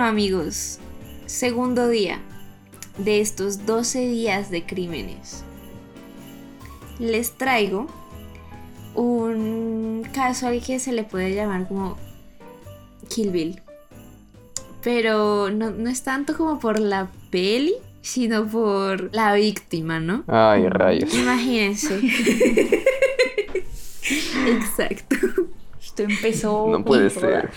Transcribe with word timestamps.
Bueno 0.00 0.12
amigos, 0.12 0.78
segundo 1.26 1.86
día 1.86 2.20
de 2.96 3.20
estos 3.20 3.66
12 3.66 4.08
días 4.08 4.50
de 4.50 4.64
crímenes. 4.64 5.44
Les 6.98 7.32
traigo 7.32 7.86
un 8.94 10.08
caso 10.14 10.46
al 10.46 10.62
que 10.62 10.78
se 10.78 10.92
le 10.92 11.04
puede 11.04 11.34
llamar 11.34 11.68
como 11.68 11.98
Kill 13.10 13.30
Bill. 13.30 13.60
Pero 14.82 15.50
no, 15.50 15.70
no 15.70 15.90
es 15.90 16.02
tanto 16.02 16.34
como 16.34 16.58
por 16.60 16.80
la 16.80 17.10
peli, 17.28 17.74
sino 18.00 18.46
por 18.46 19.14
la 19.14 19.34
víctima, 19.34 20.00
¿no? 20.00 20.24
Ay, 20.28 20.66
rayos. 20.66 21.12
Imagínense. 21.12 22.00
Exacto. 24.46 25.16
Esto 25.78 26.04
empezó. 26.04 26.68
No 26.70 26.82
puede 26.86 27.10
ser. 27.10 27.50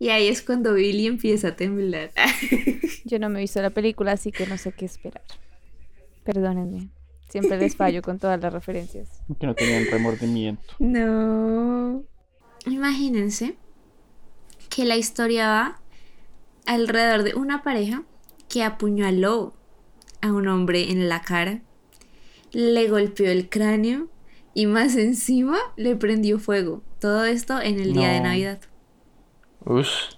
Y 0.00 0.08
ahí 0.08 0.28
es 0.28 0.40
cuando 0.40 0.72
Billy 0.72 1.06
empieza 1.06 1.48
a 1.48 1.56
temblar. 1.56 2.10
Yo 3.04 3.18
no 3.18 3.28
me 3.28 3.38
he 3.38 3.42
visto 3.42 3.60
la 3.60 3.68
película, 3.68 4.12
así 4.12 4.32
que 4.32 4.46
no 4.46 4.56
sé 4.56 4.72
qué 4.72 4.86
esperar. 4.86 5.22
Perdónenme. 6.24 6.88
Siempre 7.28 7.58
les 7.58 7.76
fallo 7.76 8.00
con 8.00 8.18
todas 8.18 8.40
las 8.40 8.50
referencias. 8.50 9.22
Que 9.38 9.46
no 9.46 9.54
tenían 9.54 9.84
remordimiento. 9.90 10.62
No. 10.78 12.02
Imagínense 12.64 13.56
que 14.70 14.86
la 14.86 14.96
historia 14.96 15.48
va 15.48 15.80
alrededor 16.64 17.22
de 17.22 17.34
una 17.34 17.62
pareja 17.62 18.02
que 18.48 18.64
apuñaló 18.64 19.52
a 20.22 20.32
un 20.32 20.48
hombre 20.48 20.90
en 20.90 21.10
la 21.10 21.20
cara, 21.20 21.60
le 22.52 22.88
golpeó 22.88 23.30
el 23.30 23.50
cráneo 23.50 24.08
y 24.54 24.64
más 24.64 24.96
encima 24.96 25.58
le 25.76 25.94
prendió 25.94 26.38
fuego. 26.38 26.82
Todo 27.00 27.26
esto 27.26 27.60
en 27.60 27.80
el 27.80 27.92
día 27.92 28.12
de. 28.12 28.20
Navidad. 28.20 28.60
Ush. 29.64 30.16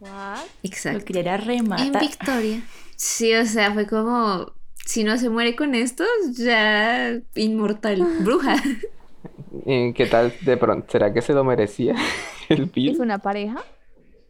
¿What? 0.00 0.50
Lo 0.88 1.00
Exacto. 1.00 1.04
quería 1.04 1.36
En 1.36 1.42
rematar. 1.46 2.00
Victoria. 2.00 2.62
Sí, 2.96 3.34
o 3.34 3.44
sea, 3.46 3.72
fue 3.72 3.86
como, 3.86 4.52
si 4.84 5.04
no 5.04 5.18
se 5.18 5.30
muere 5.30 5.56
con 5.56 5.74
esto, 5.74 6.04
ya 6.36 7.20
inmortal, 7.34 8.10
bruja. 8.18 8.56
¿Y 9.66 9.92
¿Qué 9.94 10.06
tal 10.06 10.34
de 10.40 10.56
pronto? 10.56 10.90
¿Será 10.90 11.12
que 11.12 11.22
se 11.22 11.32
lo 11.34 11.44
merecía 11.44 11.94
el 12.48 12.70
¿Y 12.84 12.92
Bill? 12.92 12.96
fue 12.96 13.04
una 13.04 13.18
pareja? 13.18 13.62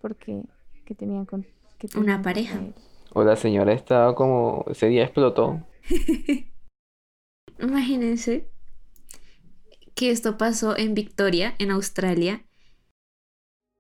Porque 0.00 0.42
¿qué 0.84 0.94
tenían 0.94 1.27
con 1.27 1.46
qué 1.78 1.88
Una 1.96 2.22
pareja. 2.22 2.60
O 3.14 3.24
la 3.24 3.36
señora 3.36 3.72
estaba 3.72 4.14
como... 4.14 4.64
Ese 4.70 4.88
día 4.88 5.05
explotó. 5.05 5.60
Imagínense 7.58 8.50
que 9.94 10.10
esto 10.10 10.36
pasó 10.38 10.77
en 10.77 10.94
Victoria, 10.94 11.55
en 11.58 11.70
Australia, 11.70 12.44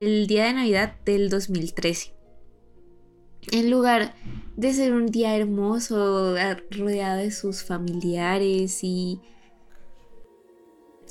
el 0.02 0.26
día 0.26 0.46
de 0.46 0.54
Navidad 0.54 0.96
del 1.04 1.30
2013. 1.30 2.12
En 3.52 3.70
lugar 3.70 4.16
de 4.56 4.72
ser 4.72 4.94
un 4.94 5.06
día 5.06 5.36
hermoso, 5.36 6.34
rodeado 6.72 7.18
de 7.18 7.30
sus 7.30 7.62
familiares 7.62 8.80
y 8.82 9.20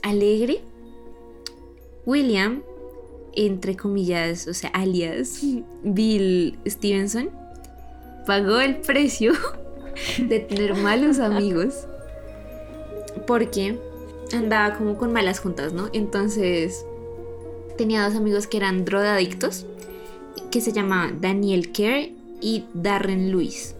alegre, 0.04 0.60
William, 2.06 2.64
entre 3.34 3.78
comillas, 3.78 4.46
o 4.50 4.54
sea, 4.54 4.70
alias 4.72 5.40
Bill 5.84 6.60
Stevenson, 6.68 7.30
pagó 8.28 8.60
el 8.60 8.82
precio 8.82 9.32
de 10.18 10.40
tener 10.42 10.76
malos 10.76 11.20
amigos 11.20 11.88
porque 13.26 13.80
andaba 14.34 14.78
como 14.78 14.98
con 14.98 15.14
malas 15.14 15.40
juntas, 15.40 15.72
¿no? 15.72 15.90
Entonces 15.94 16.86
tenía 17.78 18.04
dos 18.06 18.16
amigos 18.16 18.48
que 18.48 18.58
eran 18.58 18.86
drogadictos, 18.86 19.66
que 20.52 20.62
se 20.62 20.72
llamaban 20.72 21.22
Daniel 21.22 21.72
Kerr 21.72 22.10
y 22.42 22.66
Darren 22.74 23.32
Lewis. 23.32 23.76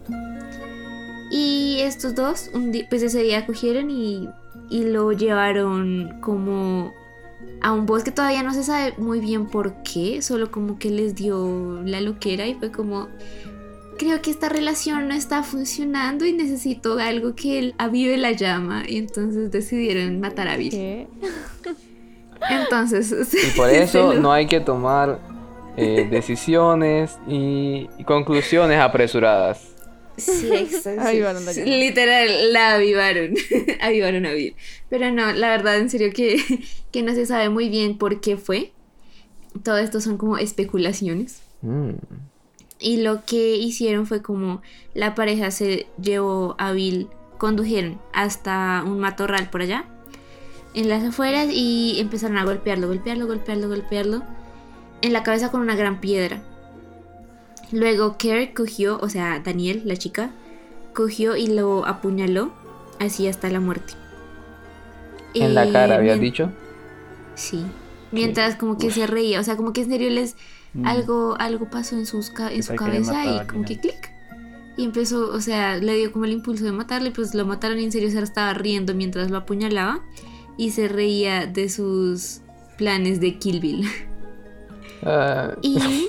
Y 1.30 1.78
estos 1.80 2.14
dos, 2.14 2.50
un 2.52 2.72
di- 2.72 2.84
pues 2.88 3.02
ese 3.02 3.22
día 3.22 3.46
cogieron 3.46 3.90
y, 3.90 4.28
y 4.70 4.84
lo 4.84 5.12
llevaron 5.12 6.18
como 6.20 6.92
a 7.62 7.72
un 7.72 7.86
bosque, 7.86 8.10
todavía 8.10 8.42
no 8.42 8.52
se 8.52 8.64
sabe 8.64 8.94
muy 8.98 9.20
bien 9.20 9.46
por 9.46 9.82
qué, 9.82 10.20
solo 10.20 10.50
como 10.50 10.78
que 10.78 10.90
les 10.90 11.14
dio 11.14 11.80
la 11.84 12.00
loquera 12.00 12.46
y 12.46 12.54
fue 12.54 12.70
como, 12.70 13.08
creo 13.98 14.20
que 14.20 14.30
esta 14.30 14.48
relación 14.48 15.08
no 15.08 15.14
está 15.14 15.42
funcionando 15.42 16.26
y 16.26 16.32
necesito 16.32 16.98
algo 16.98 17.34
que 17.34 17.58
él 17.58 17.74
avive 17.78 18.16
la 18.18 18.32
llama. 18.32 18.82
Y 18.86 18.98
entonces 18.98 19.50
decidieron 19.50 20.20
matar 20.20 20.48
a 20.48 20.56
Bill. 20.56 20.70
¿Qué? 20.70 21.06
Entonces, 22.60 23.34
Y 23.34 23.56
por 23.56 23.70
eso 23.70 24.14
no 24.14 24.32
hay 24.32 24.46
que 24.46 24.60
tomar 24.60 25.18
eh, 25.76 26.06
decisiones 26.10 27.18
y, 27.26 27.88
y 27.98 28.04
conclusiones 28.04 28.78
apresuradas. 28.78 29.72
Sí, 30.16 30.50
exacto. 30.52 31.00
Avivaron 31.00 31.44
la 31.44 31.52
Sí. 31.52 31.64
Literal, 31.64 32.52
la 32.52 32.74
avivaron. 32.74 33.34
avivaron 33.80 34.26
a 34.26 34.32
Bill. 34.32 34.54
Pero 34.90 35.10
no, 35.10 35.32
la 35.32 35.48
verdad, 35.48 35.78
en 35.78 35.90
serio 35.90 36.12
que, 36.12 36.36
que 36.90 37.02
no 37.02 37.14
se 37.14 37.26
sabe 37.26 37.48
muy 37.48 37.68
bien 37.68 37.96
por 37.96 38.20
qué 38.20 38.36
fue. 38.36 38.72
Todo 39.62 39.78
esto 39.78 40.00
son 40.00 40.18
como 40.18 40.38
especulaciones. 40.38 41.42
Mm. 41.62 41.92
Y 42.78 42.98
lo 43.02 43.24
que 43.24 43.56
hicieron 43.56 44.06
fue 44.06 44.22
como 44.22 44.60
la 44.92 45.14
pareja 45.14 45.50
se 45.50 45.86
llevó 46.00 46.56
a 46.58 46.72
Bill, 46.72 47.08
condujeron 47.38 48.00
hasta 48.12 48.82
un 48.84 48.98
matorral 48.98 49.50
por 49.50 49.62
allá, 49.62 49.86
en 50.74 50.88
las 50.88 51.02
afueras, 51.04 51.48
y 51.52 51.96
empezaron 51.98 52.38
a 52.38 52.44
golpearlo, 52.44 52.86
golpearlo, 52.88 53.26
golpearlo, 53.26 53.68
golpearlo, 53.68 54.22
en 55.02 55.12
la 55.12 55.22
cabeza 55.22 55.50
con 55.50 55.60
una 55.60 55.74
gran 55.76 56.00
piedra. 56.00 56.42
Luego 57.70 58.16
Kerr 58.18 58.52
cogió, 58.54 58.98
o 59.00 59.08
sea, 59.08 59.40
Daniel, 59.40 59.82
la 59.84 59.96
chica, 59.96 60.30
cogió 60.94 61.36
y 61.36 61.46
lo 61.46 61.86
apuñaló, 61.86 62.52
así 63.00 63.26
hasta 63.28 63.48
la 63.48 63.60
muerte. 63.60 63.94
En 65.34 65.54
la 65.54 65.64
Eh, 65.64 65.72
cara, 65.72 65.96
habías 65.96 66.18
mien- 66.18 66.30
dicho. 66.30 66.52
Sí. 67.34 67.64
Mientras 68.10 68.56
como 68.56 68.76
que 68.76 68.90
se 68.90 69.06
reía, 69.06 69.40
o 69.40 69.42
sea, 69.42 69.56
como 69.56 69.72
que 69.72 69.80
en 69.82 69.88
serio 69.88 70.10
les 70.10 70.36
Mm. 70.74 70.86
algo 70.86 71.34
algo 71.38 71.70
pasó 71.70 71.96
en 71.96 72.04
sus 72.06 72.30
en 72.50 72.62
su 72.62 72.74
cabeza 72.74 73.24
y 73.24 73.46
como 73.46 73.64
que 73.64 73.78
clic. 73.78 74.12
Y 74.76 74.84
empezó, 74.84 75.30
o 75.30 75.40
sea, 75.40 75.76
le 75.78 75.96
dio 75.96 76.12
como 76.12 76.26
el 76.26 76.32
impulso 76.32 76.64
de 76.64 76.72
matarle, 76.72 77.10
pues 77.10 77.34
lo 77.34 77.46
mataron 77.46 77.78
y 77.78 77.84
en 77.84 77.92
serio 77.92 78.10
se 78.10 78.18
estaba 78.20 78.52
riendo 78.54 78.94
mientras 78.94 79.30
lo 79.30 79.38
apuñalaba 79.38 80.00
y 80.56 80.70
se 80.72 80.88
reía 80.88 81.46
de 81.46 81.68
sus 81.68 82.42
planes 82.76 83.20
de 83.20 83.38
Kill 83.38 83.60
Bill. 83.60 83.86
Ah, 85.02 85.56
Y 85.60 86.08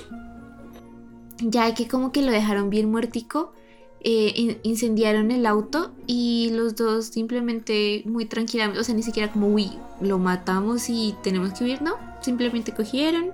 ya 1.40 1.74
que 1.74 1.88
como 1.88 2.12
que 2.12 2.22
lo 2.22 2.32
dejaron 2.32 2.70
bien 2.70 2.90
muertico, 2.90 3.52
eh, 4.00 4.32
in- 4.36 4.58
incendiaron 4.62 5.30
el 5.30 5.46
auto 5.46 5.92
y 6.06 6.50
los 6.52 6.76
dos 6.76 7.06
simplemente 7.06 8.02
muy 8.06 8.26
tranquilamente, 8.26 8.80
o 8.80 8.84
sea, 8.84 8.94
ni 8.94 9.02
siquiera 9.02 9.32
como, 9.32 9.48
uy, 9.48 9.72
lo 10.00 10.18
matamos 10.18 10.88
y 10.90 11.14
tenemos 11.22 11.52
que 11.54 11.64
huir, 11.64 11.82
no, 11.82 11.94
simplemente 12.20 12.72
cogieron 12.74 13.32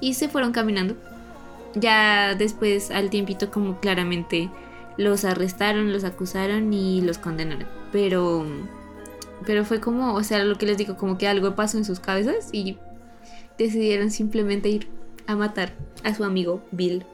y 0.00 0.14
se 0.14 0.28
fueron 0.28 0.52
caminando. 0.52 0.96
Ya 1.74 2.34
después, 2.34 2.90
al 2.90 3.10
tiempito, 3.10 3.50
como 3.50 3.80
claramente 3.80 4.50
los 4.98 5.24
arrestaron, 5.24 5.92
los 5.92 6.04
acusaron 6.04 6.72
y 6.72 7.00
los 7.00 7.18
condenaron. 7.18 7.66
Pero, 7.92 8.44
pero 9.46 9.64
fue 9.64 9.80
como, 9.80 10.14
o 10.14 10.22
sea, 10.22 10.42
lo 10.44 10.56
que 10.56 10.66
les 10.66 10.78
digo, 10.78 10.96
como 10.96 11.18
que 11.18 11.28
algo 11.28 11.54
pasó 11.54 11.78
en 11.78 11.84
sus 11.84 12.00
cabezas 12.00 12.50
y 12.52 12.78
decidieron 13.58 14.10
simplemente 14.10 14.68
ir 14.68 14.88
a 15.26 15.36
matar 15.36 15.72
a 16.04 16.14
su 16.14 16.24
amigo 16.24 16.60
Bill. 16.72 17.04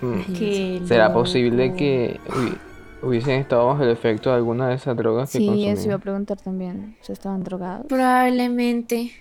mm. 0.00 0.20
Qué 0.38 0.82
¿Será 0.86 1.08
loco. 1.08 1.20
posible 1.20 1.74
que 1.74 2.20
hubi- 2.28 2.58
hubiesen 3.02 3.40
estado 3.40 3.66
bajo 3.66 3.82
el 3.82 3.90
efecto 3.90 4.30
de 4.30 4.36
alguna 4.36 4.68
de 4.68 4.74
esas 4.76 4.96
drogas 4.96 5.30
que 5.32 5.38
Sí, 5.38 5.46
consumían? 5.46 5.72
eso 5.76 5.86
iba 5.86 5.94
a 5.96 5.98
preguntar 5.98 6.40
también. 6.40 6.96
¿Se 7.00 7.12
estaban 7.12 7.42
drogados? 7.42 7.86
Probablemente. 7.86 9.12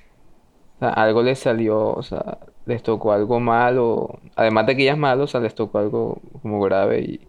O 0.78 0.80
sea, 0.80 0.90
algo 0.90 1.24
les 1.24 1.40
salió, 1.40 1.92
o 1.94 2.04
sea, 2.04 2.38
les 2.66 2.84
tocó 2.84 3.14
algo 3.14 3.40
malo. 3.40 4.20
Además 4.36 4.66
de 4.68 4.76
que 4.76 4.84
ella 4.84 4.94
es 4.94 4.98
malo, 4.98 5.24
o 5.24 5.28
sea, 5.28 5.40
les 5.40 5.56
tocó 5.56 5.78
algo 5.80 6.22
como 6.42 6.60
grave 6.62 7.00
y 7.02 7.28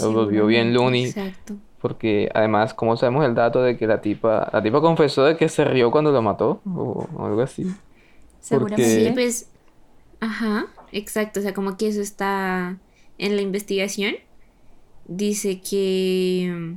Lo 0.00 0.12
volvió 0.12 0.46
bien 0.46 0.72
loony. 0.74 1.04
Exacto. 1.04 1.54
Porque 1.82 2.30
además, 2.32 2.74
¿cómo 2.74 2.96
sabemos 2.96 3.26
el 3.26 3.34
dato 3.34 3.60
de 3.60 3.76
que 3.76 3.88
la 3.88 4.00
tipa, 4.00 4.48
la 4.52 4.62
tipa 4.62 4.80
confesó 4.80 5.24
de 5.24 5.36
que 5.36 5.48
se 5.48 5.64
rió 5.64 5.90
cuando 5.90 6.12
lo 6.12 6.22
mató 6.22 6.62
o, 6.64 7.08
o 7.16 7.26
algo 7.26 7.42
así? 7.42 7.66
Seguramente. 8.40 8.84
¿Qué? 8.84 9.06
Sí, 9.06 9.10
pues, 9.12 9.50
ajá, 10.20 10.68
exacto, 10.92 11.40
o 11.40 11.42
sea, 11.42 11.52
como 11.52 11.76
que 11.76 11.88
eso 11.88 12.00
está 12.00 12.78
en 13.18 13.34
la 13.34 13.42
investigación. 13.42 14.14
Dice 15.08 15.60
que, 15.60 16.76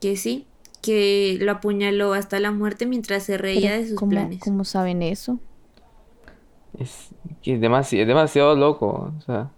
que 0.00 0.16
sí, 0.16 0.48
que 0.82 1.38
lo 1.40 1.52
apuñaló 1.52 2.12
hasta 2.12 2.40
la 2.40 2.50
muerte 2.50 2.86
mientras 2.86 3.22
se 3.22 3.38
reía 3.38 3.70
Pero 3.70 3.82
de 3.82 3.88
sus 3.88 3.98
¿cómo, 3.98 4.10
planes. 4.10 4.40
¿Cómo 4.40 4.64
saben 4.64 5.02
eso? 5.02 5.38
Es, 6.76 7.10
que 7.40 7.54
es 7.54 7.60
demasiado, 7.60 8.02
es 8.02 8.08
demasiado 8.08 8.56
loco, 8.56 9.12
o 9.16 9.20
sea, 9.22 9.50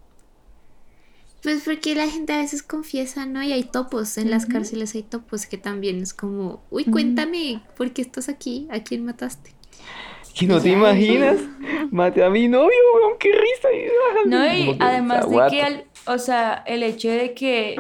Pues 1.43 1.63
porque 1.65 1.95
la 1.97 2.09
gente 2.09 2.33
a 2.33 2.39
veces 2.39 2.63
confiesa, 2.63 3.27
¿no? 3.27 3.43
Y 3.43 3.53
hay 3.53 3.65
topos, 3.65 4.17
en 4.17 4.31
las 4.31 4.47
cárceles 4.47 4.95
hay 4.95 5.03
topos 5.03 5.47
que 5.47 5.59
también 5.59 6.01
es 6.01 6.15
como, 6.15 6.63
uy, 6.71 6.85
cuéntame, 6.85 7.61
¿por 7.77 7.93
qué 7.93 8.03
estás 8.03 8.29
aquí? 8.29 8.69
¿A 8.71 8.81
quién 8.81 9.05
mataste? 9.05 9.51
Que 10.39 10.47
no 10.47 10.61
te 10.61 10.71
Ya, 10.71 10.77
imaginas. 10.77 11.37
Maté 11.91 12.23
a 12.25 12.31
mi 12.31 12.49
novio, 12.49 12.71
weón, 12.95 13.19
qué 13.19 13.33
risa. 13.33 13.69
Y, 13.73 14.29
No, 14.29 14.47
y 14.47 14.77
además 14.81 15.29
de 15.29 15.37
que, 15.51 15.63
al- 15.63 15.85
o 16.07 16.19
sea, 16.19 16.63
el 16.67 16.83
hecho 16.85 17.09
de 17.11 17.35
que 17.35 17.77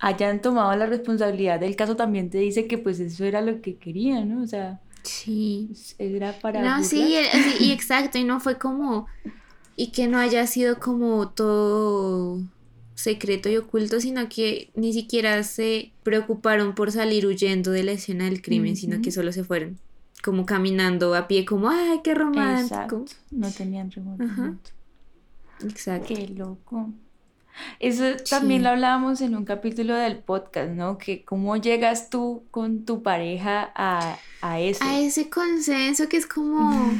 hayan 0.00 0.40
tomado 0.40 0.74
la 0.74 0.86
responsabilidad 0.86 1.60
del 1.60 1.76
caso 1.76 1.94
también 1.96 2.30
te 2.30 2.38
dice 2.38 2.66
que 2.66 2.78
pues 2.78 2.98
eso 2.98 3.24
era 3.24 3.40
lo 3.42 3.60
que 3.60 3.76
querían, 3.76 4.34
¿no? 4.34 4.42
O 4.42 4.46
sea, 4.46 4.80
Sí. 5.02 5.70
era 5.98 6.32
para 6.40 6.62
No, 6.62 6.82
sí, 6.82 7.14
sí, 7.30 7.56
y 7.66 7.72
exacto, 7.72 8.18
y 8.18 8.24
no 8.24 8.40
fue 8.40 8.58
como, 8.58 9.06
y 9.76 9.92
que 9.92 10.08
no 10.08 10.18
haya 10.18 10.46
sido 10.46 10.80
como 10.80 11.28
todo 11.28 12.40
secreto 13.02 13.48
y 13.48 13.56
oculto, 13.56 14.00
sino 14.00 14.28
que 14.28 14.70
ni 14.74 14.92
siquiera 14.92 15.42
se 15.42 15.90
preocuparon 16.04 16.74
por 16.74 16.92
salir 16.92 17.26
huyendo 17.26 17.70
de 17.70 17.82
la 17.82 17.92
escena 17.92 18.26
del 18.26 18.40
crimen, 18.42 18.76
sino 18.76 19.02
que 19.02 19.10
solo 19.10 19.32
se 19.32 19.42
fueron, 19.44 19.78
como 20.22 20.46
caminando 20.46 21.14
a 21.14 21.26
pie, 21.26 21.44
como, 21.44 21.68
ay, 21.70 22.00
qué 22.04 22.14
romántico. 22.14 22.74
Exacto, 22.74 23.04
no 23.32 23.50
tenían 23.50 23.90
remordimiento. 23.90 24.70
Exacto. 25.64 26.14
Qué 26.14 26.28
loco. 26.28 26.90
Eso 27.80 28.04
también 28.30 28.60
Sí. 28.60 28.64
lo 28.64 28.70
hablábamos 28.70 29.20
en 29.20 29.34
un 29.36 29.44
capítulo 29.44 29.94
del 29.94 30.18
podcast, 30.18 30.70
¿no? 30.70 30.96
Que 30.96 31.22
cómo 31.24 31.56
llegas 31.56 32.08
tú 32.08 32.44
con 32.50 32.84
tu 32.84 33.02
pareja 33.02 33.70
a, 33.74 34.16
a 34.40 34.60
eso. 34.60 34.82
A 34.84 34.98
ese 35.00 35.28
consenso 35.28 36.08
que 36.08 36.16
es 36.16 36.26
como, 36.26 36.90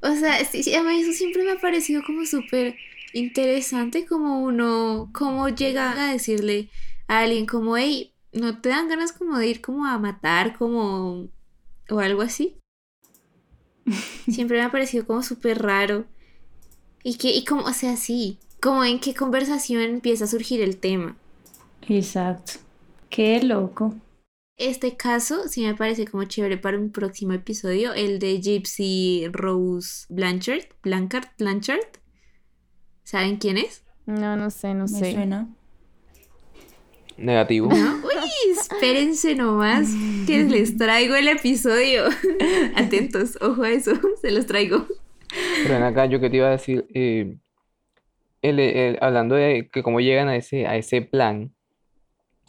o 0.00 0.14
sea, 0.14 0.44
sí, 0.44 0.62
sí, 0.62 0.74
a 0.74 0.82
mí 0.84 1.00
eso 1.00 1.12
siempre 1.12 1.42
me 1.44 1.52
ha 1.52 1.58
parecido 1.60 2.02
como 2.06 2.24
súper 2.24 2.76
interesante, 3.12 4.06
como 4.06 4.40
uno, 4.40 5.10
cómo 5.12 5.48
llega 5.48 5.92
a 5.92 6.12
decirle 6.12 6.70
a 7.06 7.20
alguien 7.20 7.46
como, 7.46 7.76
hey, 7.76 8.12
¿no 8.32 8.60
te 8.60 8.68
dan 8.68 8.88
ganas 8.88 9.12
como 9.12 9.38
de 9.38 9.48
ir 9.48 9.60
como 9.60 9.86
a 9.86 9.98
matar, 9.98 10.56
como, 10.56 11.28
o 11.90 11.98
algo 11.98 12.22
así? 12.22 12.56
Siempre 14.28 14.58
me 14.58 14.64
ha 14.64 14.70
parecido 14.70 15.06
como 15.06 15.22
súper 15.22 15.62
raro. 15.62 16.06
Y 17.02 17.16
que, 17.16 17.30
y 17.30 17.44
como, 17.44 17.62
o 17.62 17.72
sea, 17.72 17.96
sí, 17.96 18.38
como 18.60 18.84
en 18.84 19.00
qué 19.00 19.14
conversación 19.14 19.82
empieza 19.82 20.24
a 20.24 20.28
surgir 20.28 20.60
el 20.60 20.76
tema. 20.76 21.16
Exacto. 21.88 22.54
Qué 23.08 23.42
loco. 23.42 23.94
Este 24.56 24.96
caso 24.96 25.46
sí 25.48 25.62
me 25.64 25.74
parece 25.74 26.06
como 26.06 26.24
chévere 26.24 26.58
para 26.58 26.76
un 26.76 26.90
próximo 26.90 27.32
episodio, 27.32 27.94
el 27.94 28.18
de 28.18 28.40
Gypsy 28.40 29.28
Rose 29.30 30.06
Blanchard. 30.08 30.66
Blanchard, 30.82 31.28
Blanchard. 31.38 31.86
¿Saben 33.08 33.36
quién 33.38 33.56
es? 33.56 33.82
No, 34.04 34.36
no 34.36 34.50
sé, 34.50 34.74
no 34.74 34.82
Me 34.82 34.88
sé. 34.88 35.12
suena. 35.12 35.48
Negativo. 37.16 37.68
¿No? 37.70 37.96
Uy, 38.06 38.52
espérense 38.52 39.34
nomás 39.34 39.88
que 40.26 40.44
les 40.44 40.76
traigo 40.76 41.14
el 41.14 41.28
episodio. 41.28 42.04
Atentos, 42.76 43.38
ojo 43.40 43.62
a 43.62 43.70
eso, 43.70 43.92
se 44.20 44.30
los 44.30 44.44
traigo. 44.46 44.86
Pero 45.62 45.72
ven 45.74 45.84
acá, 45.84 46.04
yo 46.04 46.20
que 46.20 46.28
te 46.28 46.36
iba 46.36 46.48
a 46.48 46.50
decir, 46.50 46.86
eh, 46.92 47.34
el- 48.42 48.60
el- 48.60 48.98
hablando 49.00 49.36
de 49.36 49.70
que 49.72 49.82
cómo 49.82 50.00
llegan 50.00 50.28
a 50.28 50.36
ese, 50.36 50.66
a 50.66 50.76
ese 50.76 51.00
plan, 51.00 51.54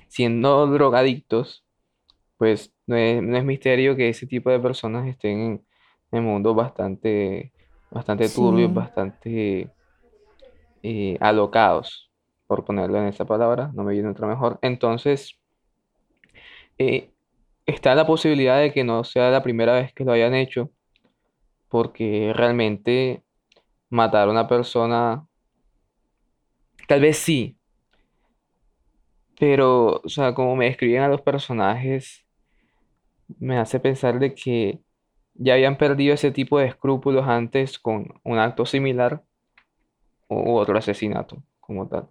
siendo 0.09 0.67
drogadictos, 0.67 1.63
pues 2.37 2.73
no 2.85 2.97
es, 2.97 3.23
no 3.23 3.37
es 3.37 3.45
misterio 3.45 3.95
que 3.95 4.09
ese 4.09 4.27
tipo 4.27 4.49
de 4.49 4.59
personas 4.59 5.07
estén 5.07 5.39
en, 5.39 5.65
en 6.11 6.23
mundos 6.25 6.53
bastante, 6.53 7.53
bastante 7.91 8.27
turbios, 8.27 8.69
Sí. 8.71 8.75
bastante 8.75 9.69
eh, 10.83 11.17
alocados, 11.19 12.11
por 12.47 12.65
ponerlo 12.65 12.97
en 12.99 13.07
esa 13.07 13.25
palabra, 13.25 13.71
no 13.73 13.83
me 13.83 13.93
viene 13.93 14.09
otra 14.09 14.27
mejor. 14.27 14.59
Entonces, 14.61 15.39
eh, 16.77 17.11
está 17.65 17.95
la 17.95 18.07
posibilidad 18.07 18.59
de 18.59 18.73
que 18.73 18.83
no 18.83 19.03
sea 19.03 19.29
la 19.29 19.43
primera 19.43 19.73
vez 19.73 19.93
que 19.93 20.05
lo 20.05 20.11
hayan 20.11 20.33
hecho, 20.33 20.71
porque 21.69 22.33
realmente 22.35 23.23
matar 23.89 24.27
a 24.27 24.31
una 24.31 24.47
persona, 24.47 25.27
tal 26.87 27.01
vez 27.01 27.17
sí, 27.17 27.57
pero, 29.39 30.01
o 30.03 30.09
sea, 30.09 30.33
como 30.33 30.55
me 30.55 30.65
describen 30.65 31.01
a 31.01 31.07
los 31.07 31.21
personajes, 31.21 32.25
me 33.39 33.57
hace 33.57 33.79
pensar 33.79 34.19
de 34.19 34.33
que 34.33 34.79
ya 35.35 35.53
habían 35.53 35.77
perdido 35.77 36.13
ese 36.13 36.31
tipo 36.31 36.59
de 36.59 36.65
escrúpulos 36.67 37.25
antes 37.27 37.79
con 37.79 38.19
un 38.23 38.37
acto 38.37 38.65
similar 38.65 39.23
u 40.29 40.57
otro 40.57 40.77
asesinato 40.77 41.43
como 41.61 41.87
tal. 41.89 42.09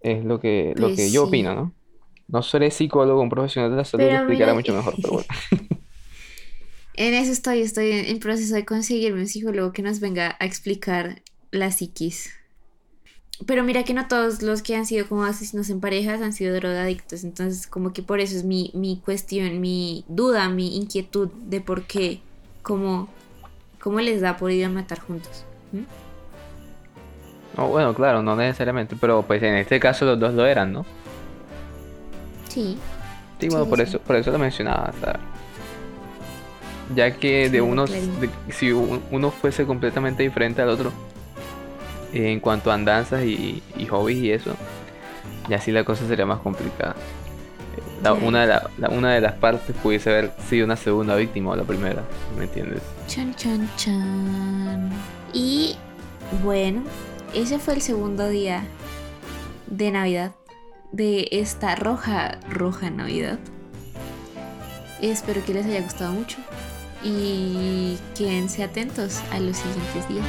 Es 0.00 0.24
lo 0.24 0.40
que, 0.40 0.74
lo 0.76 0.92
Pues 0.92 0.92
que 0.92 1.10
yo 1.10 1.24
sí. 1.24 1.24
opino, 1.24 1.54
¿no? 1.54 1.74
No 2.28 2.42
seré 2.42 2.70
psicólogo, 2.70 3.22
un 3.22 3.30
profesional 3.30 3.70
de 3.70 3.76
la 3.78 3.84
salud, 3.84 4.10
lo 4.10 4.16
explicará 4.16 4.54
mira 4.54 4.54
mucho 4.54 4.74
mejor, 4.74 4.98
pero 5.00 5.14
bueno. 5.14 5.28
En 6.94 7.14
eso 7.14 7.32
estoy, 7.32 7.62
estoy 7.62 7.92
en, 7.92 8.04
en 8.06 8.18
proceso 8.18 8.54
de 8.54 8.66
conseguirme 8.66 9.20
un 9.20 9.28
psicólogo 9.28 9.72
que 9.72 9.82
nos 9.82 10.00
venga 10.00 10.36
a 10.38 10.44
explicar 10.44 11.22
la 11.50 11.70
psiquis. 11.70 12.30
Pero 13.46 13.62
mira 13.64 13.84
que 13.84 13.94
no 13.94 14.08
todos 14.08 14.42
los 14.42 14.62
que 14.62 14.74
han 14.76 14.84
sido 14.86 15.08
como 15.08 15.24
asesinos 15.24 15.70
en 15.70 15.80
parejas 15.80 16.20
han 16.22 16.32
sido 16.32 16.54
drogadictos, 16.54 17.22
entonces 17.24 17.66
como 17.68 17.92
que 17.92 18.02
por 18.02 18.18
eso 18.20 18.36
es 18.36 18.44
mi, 18.44 18.72
mi 18.74 19.00
cuestión, 19.00 19.60
mi 19.60 20.04
duda, 20.08 20.48
mi 20.48 20.76
inquietud 20.76 21.30
de 21.46 21.60
por 21.60 21.86
qué, 21.86 22.20
cómo, 22.62 23.08
cómo 23.80 24.00
les 24.00 24.20
da 24.20 24.36
por 24.36 24.50
ir 24.52 24.64
a 24.64 24.70
matar 24.70 25.00
juntos. 25.00 25.47
¿Mm? 25.72 25.82
No, 27.56 27.66
bueno, 27.68 27.92
claro, 27.94 28.22
no 28.22 28.36
necesariamente, 28.36 28.96
pero 29.00 29.22
pues 29.22 29.42
en 29.42 29.54
este 29.54 29.80
caso 29.80 30.04
los 30.04 30.18
dos 30.20 30.32
lo 30.34 30.46
eran, 30.46 30.72
¿no? 30.72 30.86
Sí, 32.48 32.78
Sí, 33.40 33.48
bueno, 33.48 33.64
Sí, 33.64 33.70
por 33.70 33.78
sí. 33.78 33.84
eso, 33.84 33.98
por 34.00 34.16
eso 34.16 34.30
lo 34.32 34.38
mencionaba, 34.38 34.92
sea, 35.00 35.18
ya 36.94 37.10
que 37.16 37.48
de 37.50 37.60
unos, 37.60 37.90
de- 37.90 38.30
si 38.50 38.72
uno 38.72 39.30
fuese 39.30 39.64
completamente 39.66 40.22
diferente 40.22 40.60
al 40.62 40.70
otro 40.70 40.90
eh, 42.12 42.32
en 42.32 42.40
cuanto 42.40 42.70
a 42.70 42.74
andanzas 42.74 43.22
y, 43.24 43.62
y 43.76 43.86
hobbies 43.86 44.18
y 44.18 44.30
eso, 44.32 44.54
ya 45.48 45.60
sí 45.60 45.70
la 45.72 45.84
cosa 45.84 46.06
sería 46.08 46.26
más 46.26 46.38
complicada. 46.40 46.96
La- 48.02 48.12
una, 48.14 48.40
de 48.42 48.46
la- 48.46 48.70
la- 48.78 48.88
una 48.88 49.12
de 49.12 49.20
las 49.20 49.34
partes 49.34 49.76
pudiese 49.82 50.10
haber 50.10 50.32
sido 50.48 50.64
una 50.64 50.76
segunda 50.76 51.14
víctima 51.16 51.50
o 51.50 51.56
la 51.56 51.64
primera, 51.64 52.02
¿me 52.36 52.44
entiendes? 52.44 52.82
Chan, 53.08 53.34
chan, 53.34 53.68
chan. 53.76 54.90
Y 55.32 55.76
bueno, 56.42 56.82
ese 57.34 57.58
fue 57.58 57.74
el 57.74 57.82
segundo 57.82 58.28
día 58.28 58.64
de 59.66 59.90
Navidad, 59.90 60.34
de 60.92 61.28
esta 61.30 61.74
roja, 61.76 62.38
roja 62.48 62.90
Navidad. 62.90 63.38
Espero 65.00 65.44
que 65.44 65.54
les 65.54 65.66
haya 65.66 65.82
gustado 65.82 66.12
mucho 66.12 66.38
y 67.04 67.96
quédense 68.16 68.64
atentos 68.64 69.20
a 69.30 69.38
los 69.38 69.56
siguientes 69.56 70.08
días. 70.08 70.26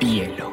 Hielo. 0.00 0.49